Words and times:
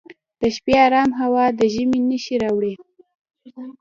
د 0.41 0.41
شپې 0.55 0.73
ارام 0.85 1.09
هوا 1.21 1.45
د 1.59 1.61
ژمي 1.73 1.99
نښې 2.09 2.35
راوړي. 2.43 2.73